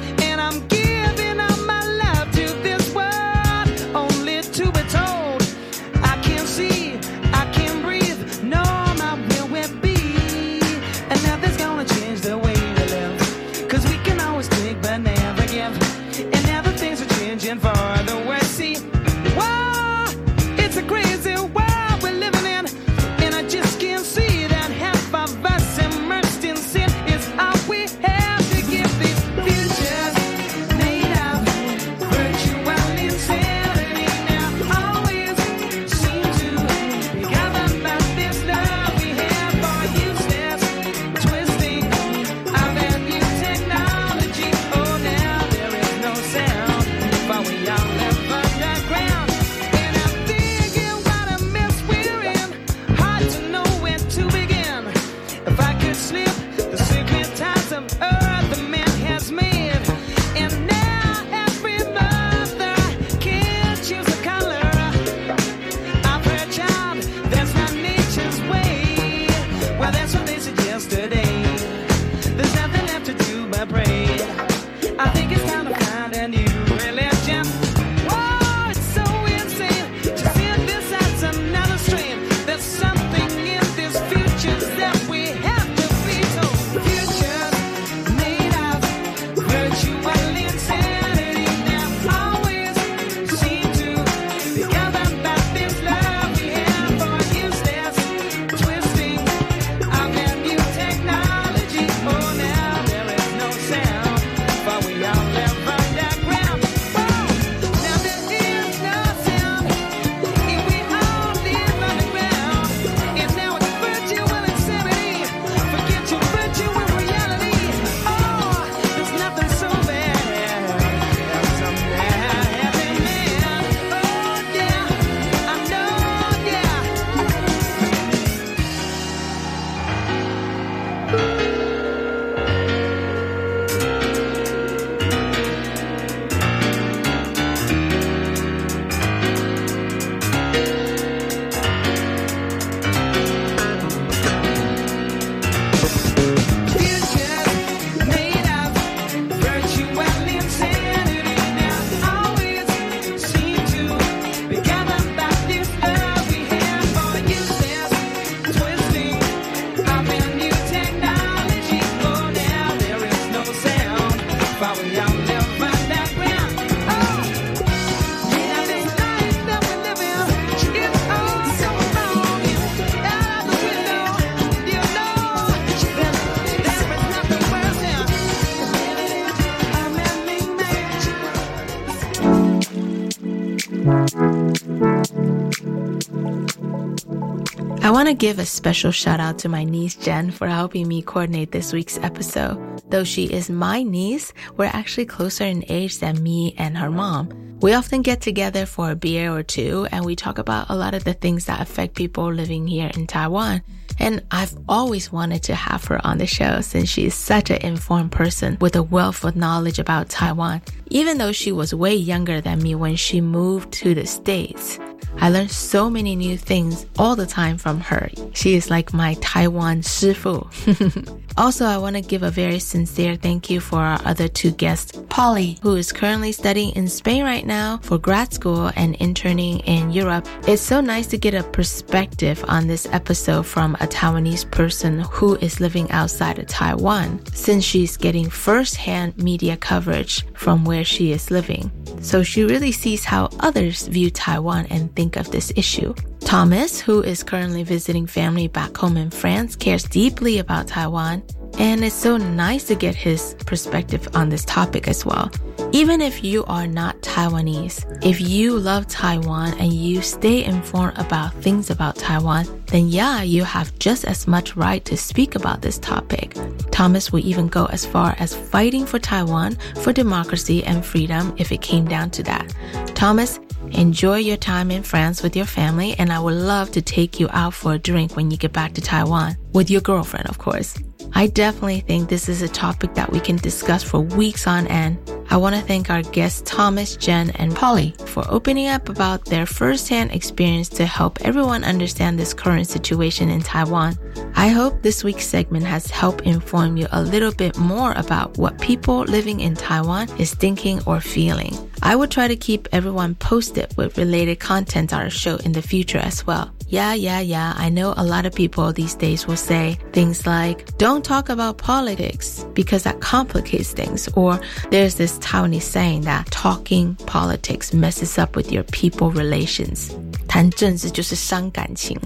[188.09, 191.51] Want to give a special shout out to my niece Jenn for helping me coordinate
[191.51, 192.57] this week's episode.
[192.89, 197.29] Though she is my niece, we're actually closer in age than me and her mom.
[197.61, 200.95] We often get together for a beer or two and we talk about a lot
[200.95, 203.61] of the things that affect people living here in Taiwan.
[203.99, 207.61] And I've always wanted to have her on the show since she is such an
[207.61, 210.61] informed person with a wealth of knowledge about Taiwan.
[210.89, 214.79] Even though she was way younger than me when she moved to the States.
[215.17, 218.09] I learned so many new things all the time from her.
[218.33, 220.47] She is like my Taiwan 师傅.
[221.37, 225.01] also, I want to give a very sincere thank you for our other two guests,
[225.09, 229.91] Polly, who is currently studying in Spain right now for grad school and interning in
[229.91, 230.27] Europe.
[230.47, 235.35] It's so nice to get a perspective on this episode from a Taiwanese person who
[235.37, 241.31] is living outside of Taiwan, since she's getting first-hand media coverage from where she is
[241.31, 241.71] living.
[242.01, 245.93] So she really sees how others view Taiwan and think of this issue.
[246.21, 251.23] Thomas, who is currently visiting family back home in France, cares deeply about Taiwan,
[251.57, 255.31] and it's so nice to get his perspective on this topic as well.
[255.71, 261.33] Even if you are not Taiwanese, if you love Taiwan and you stay informed about
[261.35, 265.77] things about Taiwan, then yeah, you have just as much right to speak about this
[265.77, 266.35] topic.
[266.71, 271.51] Thomas will even go as far as fighting for Taiwan for democracy and freedom if
[271.51, 272.51] it came down to that.
[272.95, 273.39] Thomas,
[273.71, 277.29] enjoy your time in France with your family, and I would love to take you
[277.31, 280.75] out for a drink when you get back to Taiwan with your girlfriend, of course.
[281.13, 284.97] I definitely think this is a topic that we can discuss for weeks on end.
[285.31, 289.45] I want to thank our guests Thomas, Jenn, and Polly for opening up about their
[289.45, 293.97] firsthand experience to help everyone understand this current situation in Taiwan.
[294.35, 298.59] I hope this week's segment has helped inform you a little bit more about what
[298.59, 301.53] people living in Taiwan is thinking or feeling.
[301.83, 305.61] I will try to keep everyone posted with related content on our show in the
[305.61, 306.51] future as well.
[306.68, 307.54] Yeah, yeah, yeah.
[307.56, 311.58] I know a lot of people these days will say things like, don't talk about
[311.58, 314.08] politics because that complicates things.
[314.16, 314.40] Or
[314.70, 319.94] there's this Taiwanese saying that talking politics messes up with your people relations.
[320.26, 321.96] 谈政治就是伤感情.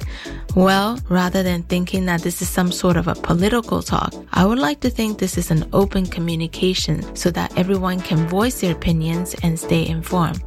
[0.54, 4.58] Well, rather than thinking that this is some sort of a political talk, I would
[4.58, 9.34] like to think this is an open communication so that everyone can voice their opinions
[9.42, 10.42] and stay informed.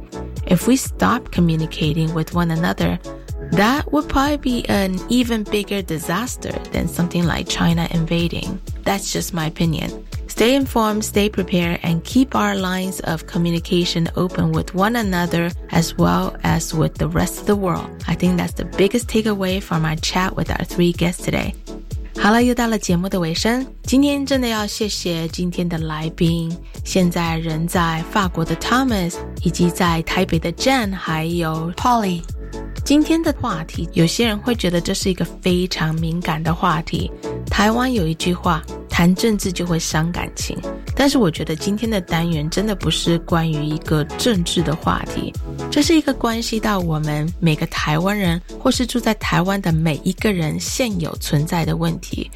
[0.46, 3.00] If we stop communicating with one another,
[3.52, 8.60] that would probably be an even bigger disaster than something like China invading.
[8.84, 9.90] That's just my opinion.
[10.28, 15.94] Stay informed, stay prepared, and keep our lines of communication open with one another as
[15.98, 17.86] well as with the rest of the world.
[18.08, 21.54] I think that's the biggest takeaway from our chat with our three guests today.
[22.18, 23.66] 好了，又到了节目的尾声。
[23.82, 32.22] 今天真的要谢谢今天的来宾，现在人在法国的 Thomas，以及在台北的 Jen，还有 Polly。
[32.87, 37.11] 今天的话题，有些人会觉得这是一个非常敏感的话题。
[37.47, 40.57] 台湾有一句话，谈政治就会伤感情。
[40.95, 45.33] 但是我觉得今天的单元真的不是关于一个政治的话题，
[45.69, 52.31] 这是一个关系到我们每个台湾人，或是住在台湾的每一个人现有存在的问题。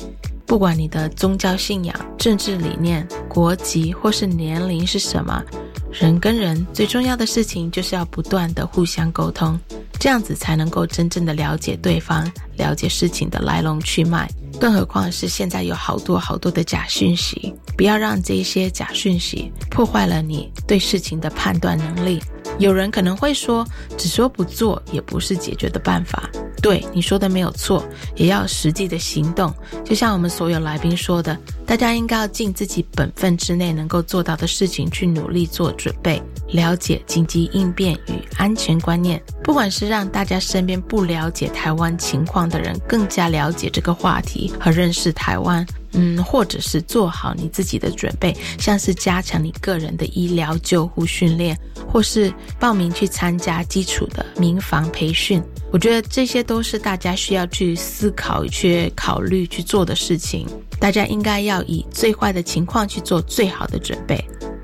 [0.52, 5.42] 不管你的宗教信仰、政治理念、国籍或是年龄是什么，
[5.90, 9.58] 人跟人最重要的事情就是要不断的互相沟通。
[9.98, 14.30] 这样子才能够真正的了解对方，了解事情的来龙去脉。
[14.60, 22.22] 更何况是现在有好多好多的假讯息，不要让这些假讯息破坏了你对事情的判断能力。
[22.60, 23.66] 有人可能会说，
[23.98, 26.30] 只说不做也不是解决的办法。
[26.62, 27.84] 对你说的没有错，
[28.16, 29.54] 也要实际的行动。
[29.84, 39.22] 就像我们所有来宾说的，大家应该要尽自己本分之内能够做到的事情去努力做准备，了解紧急应变与安全观念。
[39.44, 45.66] 不管是让大家身边不了解台湾情况的人更加了解这个话题和认识台湾。
[45.94, 55.42] 嗯，或者是做好你自己的准备，像是加强你个人的医疗救护训练，或是报名去参加基础的民防培训。
[55.72, 60.46] 我觉得这些都是大家需要去思考、去考虑、去做的事情。
[60.80, 64.24] 大家应该要以最坏的情况去做最好的准备。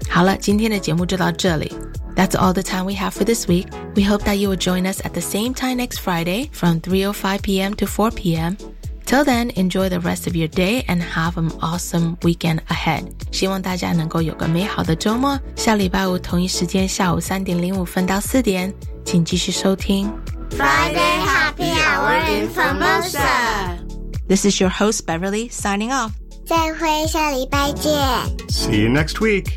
[0.10, 1.72] 好了，今天的节目就到这里。
[2.16, 3.68] That's all the time we have for this week.
[3.96, 7.42] We hope that you will join us at the same time next Friday from 3:05
[7.42, 7.76] p.m.
[7.76, 8.56] to 4 p.m.
[9.07, 13.05] Till then, enjoy the rest of your day and have an awesome weekend ahead.
[13.31, 15.39] 希望大家能够有个美好的周末。
[15.55, 18.73] 下礼拜五同一时间下午三点零五分到四点，
[19.05, 20.11] 请继续收听
[20.51, 23.79] Friday Happy Hour in Formosa.
[24.29, 26.13] This is your host Beverly signing off.
[26.47, 27.93] 再会，下礼拜见。
[28.49, 29.49] See you next week.